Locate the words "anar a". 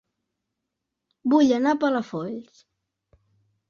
1.59-1.81